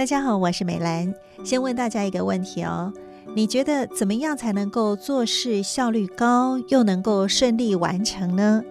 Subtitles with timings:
[0.00, 1.14] 大家好，我是美兰。
[1.44, 2.90] 先问大家一个问题哦，
[3.34, 8.64] 你觉得怎么样才能够做事效率高，又能够顺利完成呢？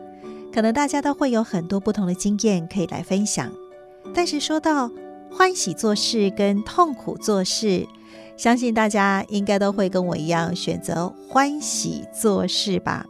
[0.52, 3.48] 可能大家都会有很多不同的经验可以来分享。
[4.12, 4.90] 但是说到
[5.32, 7.86] 欢喜做事跟痛苦做事，
[8.36, 13.06] 相信大家应该都会跟我一样选择欢喜做事吧。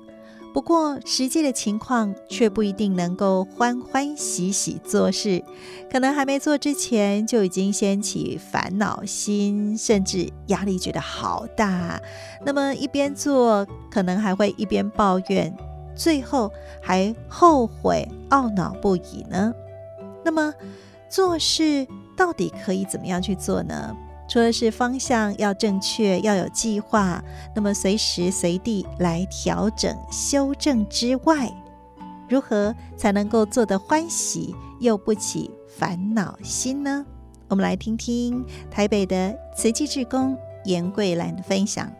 [0.52, 5.44] 不过，实际的情况却不一定能够欢欢喜喜做事，
[5.92, 12.02] 可能还没做之前就已经掀起烦恼心，甚至压力觉得好大。
[12.44, 15.56] 那么一边做，可能还会一边抱怨，
[15.96, 19.54] 最后还后悔懊恼不已呢。
[20.26, 20.54] 那么
[21.10, 21.88] 做事
[22.18, 23.96] 到底可以怎么样去做呢？
[24.30, 27.22] 除了是方向要正确，要有计划，
[27.56, 31.52] 那么随时随地来调整修正之外，
[32.30, 37.04] 如何才能够做得欢喜又不起烦恼心呢？
[37.48, 41.92] 我们来听听台北的慈济志工严桂兰的分享。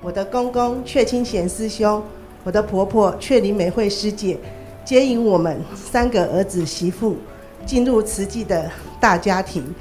[0.00, 2.00] 我的公公阙清贤师兄，
[2.44, 4.38] 我的婆婆阙林美惠师姐，
[4.84, 7.16] 接引我们三个儿子媳妇
[7.66, 9.74] 进入慈济的大家庭。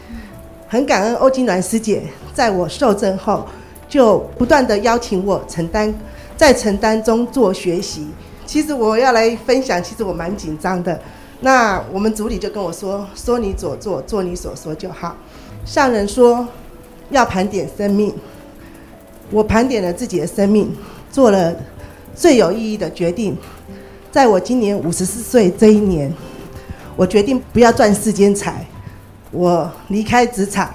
[0.74, 2.02] 很感恩欧金鸾师姐，
[2.34, 3.46] 在我受证后，
[3.88, 5.94] 就不断地邀请我承担，
[6.36, 8.08] 在承担中做学习。
[8.48, 11.00] 其实我要来分享，其实我蛮紧张的。
[11.42, 15.16] 那我们组里就跟我说：“说你所做，做你所说就好。”
[15.64, 16.48] 上人说
[17.12, 18.12] 要盘点生命，
[19.30, 20.76] 我盘点了自己的生命，
[21.12, 21.56] 做了
[22.16, 23.38] 最有意义的决定。
[24.12, 26.12] 在我今年五十四岁这一年，
[26.96, 28.66] 我决定不要赚世间财。
[29.34, 30.74] 我离开职场，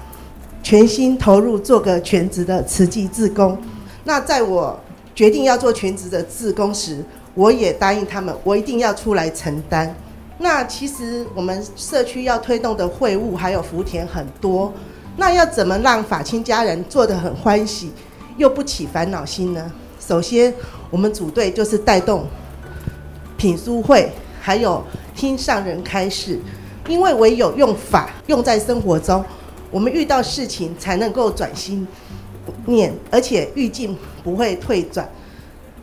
[0.61, 3.57] 全心投入做个全职的慈济志工。
[4.03, 4.77] 那在我
[5.15, 9.95] 决定要做全职的志工时，我也答应他们，我一定要出来承担。
[10.39, 14.73] 那其实我们社区要推动的会务还有福田很多，
[15.15, 17.91] 那要怎么让法亲家人做得很欢喜，
[18.37, 19.71] 又不起烦恼心呢？
[19.99, 20.53] 首先，
[20.89, 22.25] 我们组队就是带动
[23.37, 24.11] 品书会，
[24.41, 24.83] 还有
[25.15, 26.39] 听上人开示。
[26.89, 29.23] 因为唯有用法用在生活中，
[29.69, 31.87] 我们遇到事情才能够转心
[32.65, 35.07] 念，而且遇境不会退转。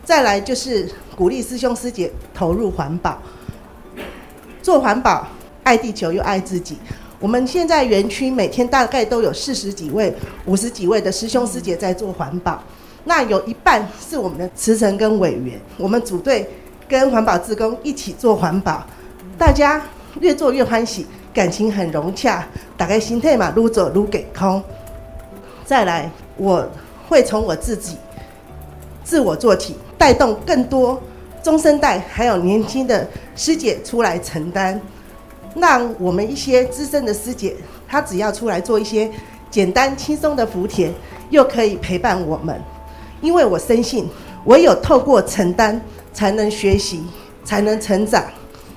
[0.04, 3.22] 再来就是鼓励师兄师姐投入环保，
[4.60, 5.28] 做环保，
[5.62, 6.76] 爱地球又爱自己。
[7.20, 10.12] 我们现在园区每天大概都有四十几位、
[10.44, 12.60] 五十几位的师兄师姐在做环保，
[13.04, 16.50] 那有一半是我们的慈诚跟委员，我们组队
[16.88, 18.84] 跟环保志工一起做环保，
[19.38, 19.80] 大家。
[20.20, 22.46] 越做越欢喜，感情很融洽，
[22.76, 24.62] 打开心态嘛，撸走撸给空。
[25.64, 26.66] 再来，我
[27.08, 27.96] 会从我自己
[29.04, 31.00] 自我做起，带动更多
[31.42, 34.80] 中生代还有年轻的师姐出来承担，
[35.54, 37.54] 让我们一些资深的师姐，
[37.88, 39.10] 她只要出来做一些
[39.50, 40.92] 简单轻松的福田，
[41.30, 42.60] 又可以陪伴我们。
[43.20, 44.08] 因为我深信，
[44.44, 45.80] 唯有透过承担，
[46.12, 47.02] 才能学习，
[47.44, 48.24] 才能成长。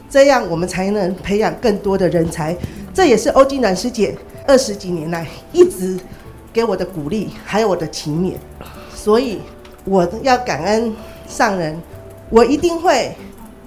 [0.10, 2.56] 这样我们才能培养更多的人才，
[2.94, 6.00] 这也是欧金鸾师姐二十几年来一直
[6.52, 8.34] 给我的鼓励，还有我的勤勉。
[8.96, 9.40] 所以
[9.86, 10.92] 我要感恩
[11.28, 11.80] 上人，
[12.30, 13.16] 我一定会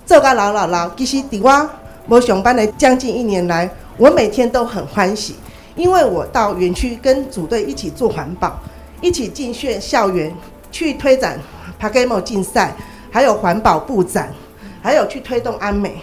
[0.05, 0.91] 做个老老老。
[0.97, 1.71] 其实，我
[2.09, 5.37] 我上班的将近一年来，我每天都很欢喜，
[5.77, 8.59] 因为我到园区跟组队一起做环保，
[9.01, 10.35] 一起进训校园
[10.73, 11.39] 去推展
[11.81, 12.75] PAGAMO 竞赛，
[13.13, 14.35] 还有环保布展，
[14.83, 16.03] 还有去推动安美。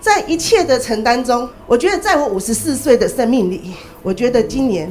[0.00, 4.90] 在一切的承担中，我觉得在我五十四岁的生命里，我觉得今年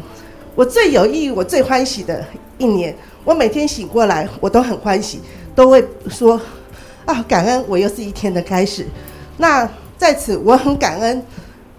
[0.53, 2.23] 我最有意义、我最欢喜的
[2.59, 2.95] 一年。
[3.25, 5.19] 我每天醒过来，我都很欢喜，
[5.53, 6.39] 都会说
[7.05, 8.85] 啊，感恩我又是一天的开始。
[9.37, 11.21] 那在此，我很感恩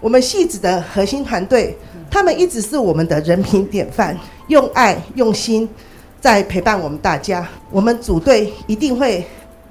[0.00, 1.76] 我们戏子的核心团队，
[2.10, 4.16] 他们一直是我们的人品典范，
[4.48, 5.68] 用爱用心
[6.20, 7.48] 在陪伴我们大家。
[7.70, 9.24] 我们组队一定会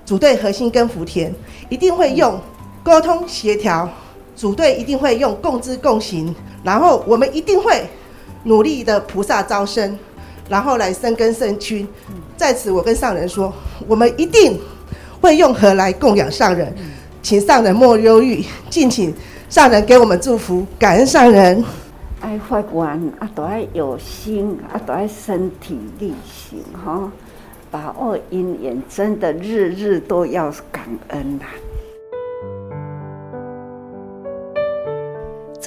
[0.05, 1.33] 组队核心跟福田
[1.67, 2.39] 一定会用。
[2.89, 3.87] 沟通协调，
[4.35, 6.33] 组队一定会用共知共行，
[6.63, 7.87] 然后我们一定会
[8.45, 9.95] 努力的菩萨招生，
[10.49, 11.85] 然后来生根生区。
[12.35, 13.53] 在此，我跟上人说，
[13.87, 14.59] 我们一定
[15.21, 16.73] 会用何来供养上人，
[17.21, 19.13] 请上人莫忧郁，敬请
[19.51, 21.63] 上人给我们祝福，感恩上人。
[22.21, 27.11] 爱发愿啊，都爱有心啊，都爱身体力行哈，
[27.69, 31.45] 把握因缘，真的日日都要感恩呐。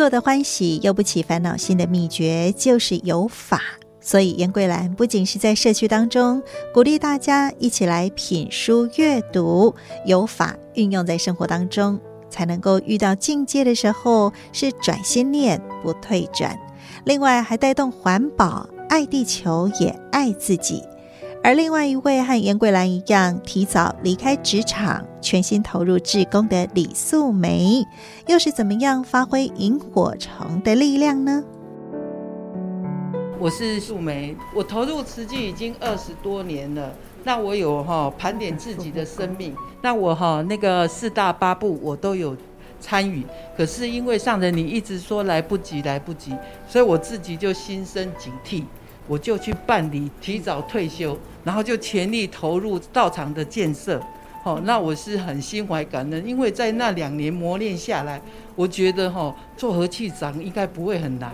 [0.03, 3.61] 做得欢喜又不起烦恼心的秘诀就是有法，
[4.01, 6.43] 所以严桂兰不仅是在社区当中
[6.75, 9.73] 鼓励大家一起来品书阅读，
[10.05, 16.59] 有法运用在生活当中，才能够遇到境界的时候是转心念不退转，
[17.05, 20.83] 另外还带动环保，爱地球也爱自己。
[21.45, 27.85] 而另外一位和严桂兰一样，提早离开职场，全心投入志工的李素梅，
[28.29, 31.43] 又是怎么样发挥萤火虫的力量呢？
[33.41, 36.93] 我是素梅，我投入慈济已经二十多年了。
[37.25, 42.37] 那我有哈盘点自己的生命，那我哈那个四大八部我都有
[42.81, 46.33] 参与，可是因为上人你一直说来不及来不及，
[46.69, 48.63] 所以我自己就心生警惕，
[49.07, 54.01] 我就去办理提早退休，然后就全力投入道场的建设。
[54.43, 58.21] 好，那我是很心怀感恩，因为在那两年磨练下来，
[58.57, 61.33] 我觉得哈做和气长应该不会很难。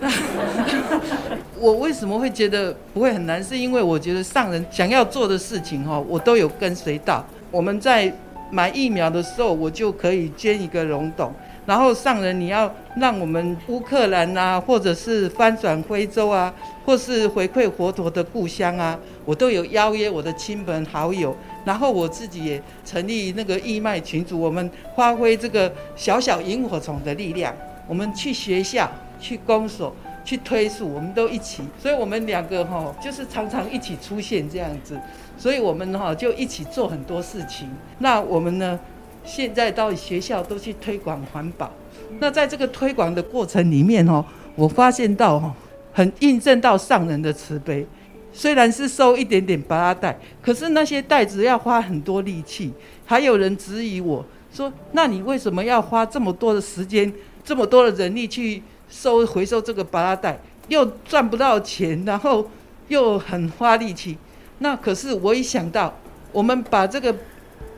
[1.60, 3.44] 我为什么会觉得不会很难？
[3.44, 7.24] 是因为我觉得上人想要做的事情哈，我都有跟随到。
[7.50, 8.12] 我们在
[8.50, 11.32] 买疫苗的时候，我就可以捐一个溶洞。
[11.66, 16.52] 然后上人你要让我们乌克兰啊，或者是翻转非洲啊，
[16.84, 21.36] 或是回馈佛陀的故乡啊，我都有邀约我的亲朋好友。
[21.64, 27.54] 然后我自己也成立那个义卖群组，我们发挥这个小小萤火虫的力量，
[27.88, 28.90] 我们去学校。
[29.20, 35.00] 去公所去推树，我们都一起，所以我们两个哈就是常常一起出现这样子，
[35.38, 37.70] 所以我们哈就一起做很多事情。
[38.00, 38.78] 那我们呢，
[39.24, 41.72] 现在到学校都去推广环保。
[42.18, 44.24] 那在这个推广的过程里面哦，
[44.54, 45.54] 我发现到哦
[45.92, 47.86] 很印证到上人的慈悲。
[48.32, 52.72] 虽然是收一点点芭乐袋，可是那些袋子要花很多力气。
[53.04, 57.12] 还有人质疑我说：“那你为什么要花这么多的时间，
[57.44, 60.38] 这么多的人力去？”收回收这个芭乐袋，
[60.68, 62.48] 又赚不到钱，然后
[62.86, 64.16] 又很花力气。
[64.58, 65.92] 那可是我一想到，
[66.30, 67.12] 我们把这个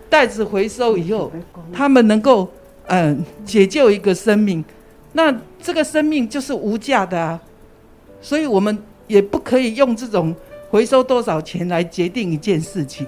[0.09, 1.31] 袋子回收以后，
[1.73, 2.49] 他们能够
[2.87, 4.65] 嗯解救一个生命，
[5.13, 7.41] 那这个生命就是无价的啊。
[8.21, 8.77] 所以我们
[9.07, 10.35] 也不可以用这种
[10.71, 13.07] 回收多少钱来决定一件事情。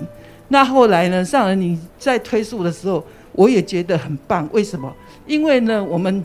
[0.48, 4.48] 那后来呢，上人你在推树的时候，我也觉得很棒。
[4.52, 4.92] 为什么？
[5.26, 6.24] 因为呢，我们。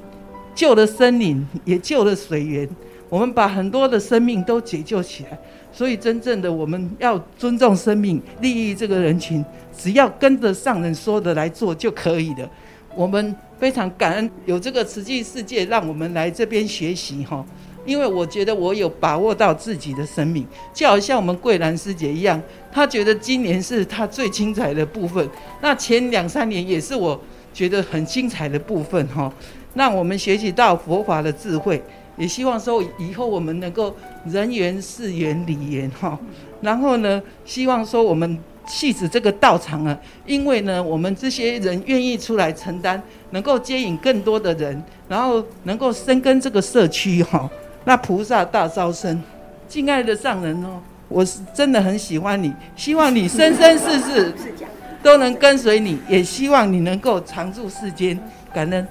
[0.56, 2.70] 救了森林，也救了水源，
[3.14, 5.38] 我们把很多的生命都解救起来。
[5.72, 9.46] 所以，真正的我们要尊重生命，利益这个人群，
[9.78, 12.50] 只要跟着上人说的来做就可以了。
[12.96, 17.46] 我们非常感恩有这个慈济世界，让我们来这边学习哈。
[17.86, 20.44] 因为我觉得我有把握到自己的生命，
[20.74, 25.30] 就好像我们桂兰师姐一样，她觉得今年是她最精彩的部分。
[25.62, 27.20] 那前两三年也是我
[27.54, 29.32] 觉得很精彩的部分哈。
[29.76, 31.82] 让我们学习到佛法的智慧，
[32.18, 33.96] 也希望说以后我们能够
[34.26, 36.18] 人缘、事缘、理缘哈。
[36.62, 43.02] 然后呢，希望说我们戏子这个道场啊，因为呢，我们这些人愿意出来承担，
[43.32, 47.50] 能够接引更多的人，然后能够深耕这个社区哈。
[47.84, 49.22] 那菩萨大招生，
[49.68, 50.80] 敬爱的上人哦，
[51.10, 54.34] 我是真的很喜欢你，希望你生生世世
[55.04, 58.18] 都能跟随你，也希望你能够常驻世间，
[58.54, 58.88] 感恩。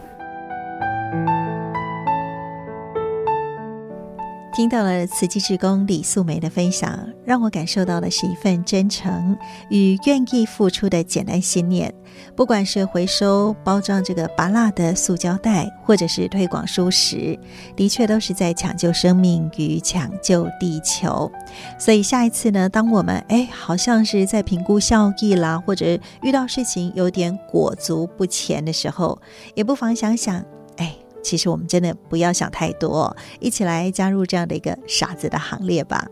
[4.62, 9.36] 听到了慈济志工李素梅的分享，让我感受到的是一份真诚
[9.70, 11.92] 与愿意付出的简单信念。
[12.36, 17.36] 不管是回收包装这个芭乐的塑胶袋，或者是推广蔬食，
[17.74, 21.28] 的确都是在抢救生命与抢救地球。
[21.76, 29.20] 所以下一次呢，当我们哎好像是在评估效益啦，或者遇到事情有点裹足不前的时候，
[29.56, 30.40] 也不妨想想，
[30.76, 31.01] 哎。
[31.22, 36.06] 其实我们真的不要想太多，一起来加入这样的一个傻子的行列吧。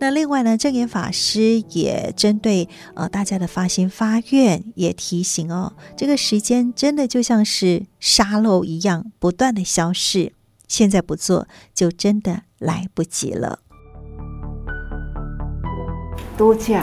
[0.00, 10.32] 那另外呢，证严法师也针对呃大家的发心发愿，也提醒哦，这个时间真的就像是沙漏一样，不断的消逝，
[10.66, 13.60] 现在不做，就真的来不及了。
[16.36, 16.82] 多谢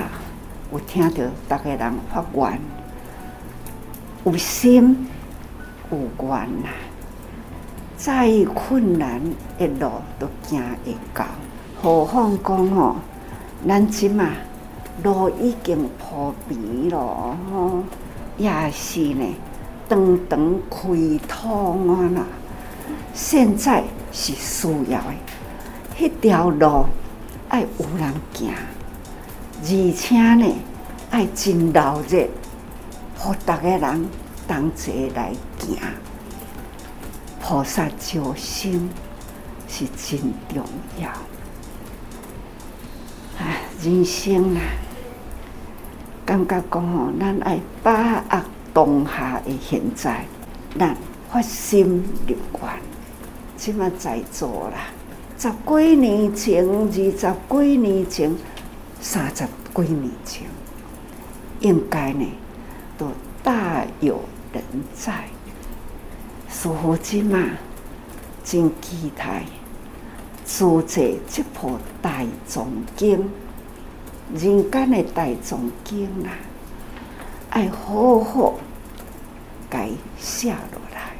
[0.69, 2.61] 我听到大家人发愿，
[4.23, 5.05] 有心
[5.91, 6.29] 有愿
[6.63, 6.69] 呐。
[8.03, 9.21] 再困难
[9.59, 11.23] 的路都行会到，
[11.79, 12.95] 何况讲哦，
[13.67, 14.27] 咱即嘛
[15.03, 16.97] 路已经铺平了
[17.51, 17.83] 吼，
[18.37, 19.23] 也是呢，
[19.87, 20.79] 长长开
[21.27, 22.25] 通啊啦。
[23.13, 25.13] 现在是需要的，
[25.95, 26.85] 迄条路
[27.49, 28.51] 爱有人行，
[29.61, 30.55] 而且呢
[31.11, 32.27] 爱真闹热，
[33.15, 34.09] 互逐个人
[34.47, 35.77] 同齐来行。
[37.41, 38.89] 菩萨救心
[39.67, 40.19] 是真
[40.53, 40.63] 重
[40.99, 41.09] 要。
[43.39, 44.61] 唉，人生啊，
[46.25, 48.41] 感觉讲吼，咱爱把握
[48.73, 50.23] 当下的现在，
[50.79, 50.95] 咱
[51.29, 52.79] 发心立愿，
[53.57, 54.87] 即么在做啦？
[55.37, 58.35] 十几年前、二十几年前、
[59.01, 60.47] 三十几年前，
[61.61, 62.25] 应该呢
[62.97, 63.07] 都
[63.41, 64.21] 大有
[64.53, 65.25] 人在。
[66.51, 67.39] 师父今嘛
[68.43, 69.45] 真期待，
[70.45, 73.29] 书写这部大藏经，
[74.35, 76.29] 人间的大藏经啊，
[77.49, 78.59] 爱好好
[79.69, 79.89] 该
[80.19, 81.13] 写落来。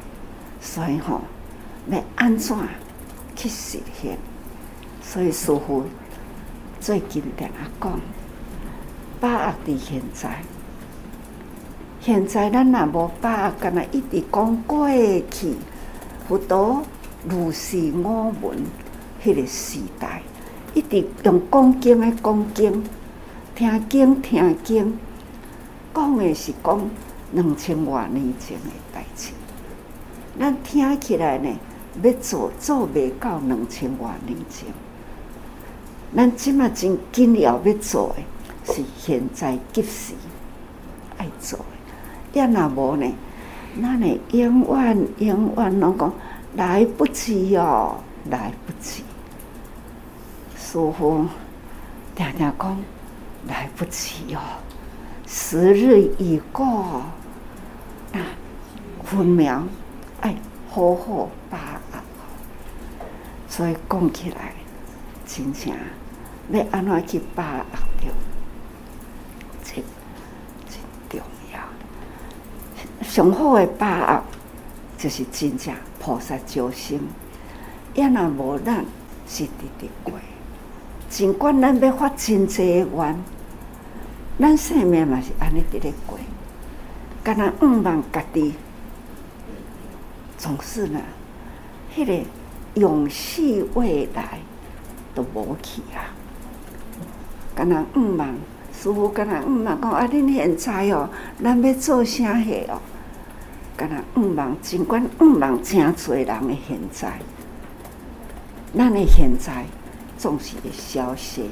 [0.60, 1.22] 所以吼，
[1.88, 2.56] 要安怎
[3.34, 4.16] 去实现？
[5.02, 5.84] 所以师父
[6.78, 8.00] 最近跟我讲，
[9.18, 10.40] 把握伫现在。
[12.04, 14.88] 现在咱若无把握，干那一直讲过
[15.30, 15.54] 去，
[16.26, 16.82] 佛陀
[17.28, 18.58] 如是我闻，
[19.22, 20.20] 迄个时代，
[20.74, 22.84] 一直用讲经的讲经，
[23.54, 24.98] 听经听经，
[25.94, 26.90] 讲的是讲
[27.34, 29.30] 两千多年前的代志。
[30.36, 31.48] 咱听起来呢，
[32.02, 34.66] 要做做未到两千多年前，
[36.16, 38.12] 咱即马真紧要要做
[38.66, 40.14] 的，是现在及时
[41.16, 41.60] 爱做。
[42.32, 43.06] 要那无呢？
[43.74, 46.12] 那你永远永远拢讲
[46.56, 47.96] 来不及哦，
[48.28, 49.02] 来不及。
[50.56, 51.26] 师父
[52.14, 52.78] 常常讲
[53.48, 54.40] 来不及哦，
[55.26, 57.02] 时日已过。
[58.12, 58.20] 那
[59.04, 59.62] 分秒
[60.20, 60.36] 哎，
[60.68, 61.58] 好好把
[61.92, 61.98] 握。
[63.48, 64.52] 所以讲起来，
[65.26, 65.72] 真正
[66.50, 67.64] 要安怎去把握
[68.00, 68.08] 着？
[69.64, 69.82] 这。
[73.12, 74.22] 上好的把握
[74.96, 76.98] 就是真正菩萨招生，
[77.92, 78.82] 也若无咱
[79.28, 80.14] 是直直过。
[81.10, 83.22] 尽管咱要发真济的愿，
[84.38, 86.18] 咱生命嘛是安尼直直过。
[87.22, 88.54] 敢若毋忘家己，
[90.38, 90.98] 总是呢，
[91.94, 92.18] 迄个
[92.76, 94.38] 永续未来
[95.14, 96.08] 都无去啊。
[97.54, 98.28] 敢若毋忘，
[98.72, 101.10] 师父敢若毋忘讲啊，恁现在哦，
[101.44, 102.80] 咱要做啥货哦？
[103.82, 107.18] 敢若毋忘，尽管毋忘，真侪人的现在，
[108.76, 109.64] 咱的现在
[110.16, 111.50] 总是会消息，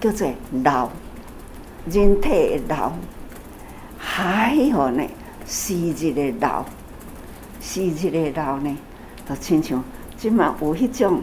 [0.00, 0.32] 叫做
[0.64, 0.88] 老，
[1.90, 2.92] 人体的老，
[3.98, 5.04] 还有呢，
[5.46, 6.64] 时日的老，
[7.60, 8.76] 时日的老呢，
[9.28, 9.84] 就亲像
[10.16, 11.22] 即嘛有迄种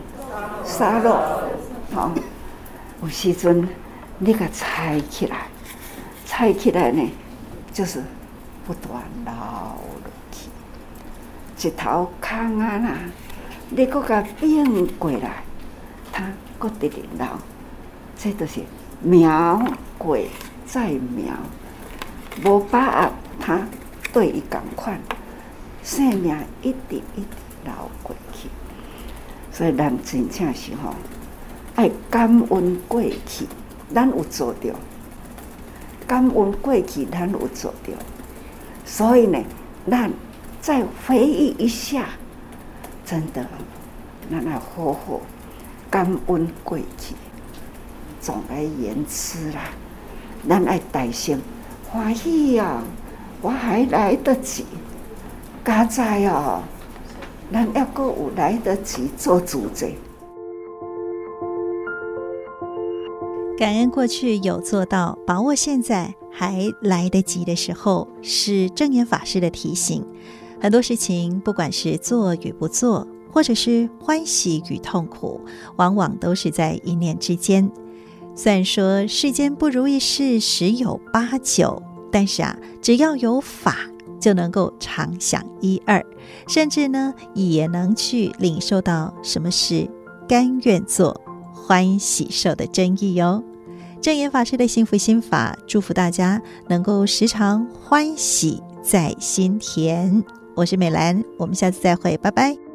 [0.64, 1.20] 沙漏，
[1.96, 2.12] 吼，
[3.02, 3.68] 有时阵
[4.20, 5.48] 你甲踩起来，
[6.26, 7.02] 踩起来呢，
[7.74, 8.04] 就是
[8.68, 10.50] 不断流落去。
[11.68, 12.98] 一头空啊啦，
[13.70, 14.66] 你搁甲变
[15.00, 15.42] 过来，
[16.12, 16.26] 它
[16.60, 17.40] 搁直直老，
[18.18, 18.62] 这就是
[19.02, 19.66] 苗
[19.98, 20.18] 过
[20.66, 21.34] 再苗，
[22.44, 23.62] 无把握它
[24.12, 25.00] 对伊共款，
[25.82, 27.28] 生命一直一直
[27.64, 28.50] 老过去。
[29.52, 30.94] 所以咱真正是吼，
[31.76, 33.48] 爱感恩过去，
[33.94, 34.74] 咱有做着；
[36.06, 37.94] 感恩过去，咱有做着。
[38.88, 39.38] 所以呢，
[39.88, 40.12] 咱。
[40.60, 42.10] 再回忆一下，
[43.06, 43.46] 真的，
[44.30, 45.22] 咱来好好
[45.90, 47.16] 感恩过去，
[48.20, 49.70] 总而言之啦，
[50.50, 51.40] 咱爱大声
[51.90, 52.82] 欢喜呀，
[53.42, 54.66] 我还来得及，
[55.64, 56.64] 加在哦，
[57.54, 59.88] 咱要够有来得及做主者。
[63.58, 70.06] 感恩过去有做到，把握现在还来得及的时候，是正言法师的提醒。
[70.62, 75.42] 很多事情，不管是做与不做，或者是欢喜与痛苦，
[75.78, 77.68] 往往都是在一念之间。
[78.36, 83.76] 虽然说世间不如意事十有八九，但是啊，只要有法，
[84.20, 86.06] 就能够常想一二，
[86.48, 89.90] 甚至呢，也能去领受到什么是
[90.28, 91.20] 甘愿做、
[91.56, 93.44] 欢喜受的真意哟。
[94.02, 100.24] 正言法师的幸福心法，祝福大家能够时常欢喜在心田。
[100.56, 102.67] 我是美兰，我们下次再会，拜拜。